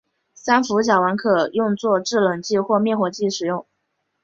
[0.33, 3.67] 三氟甲烷可用作制冷剂或灭火剂使用。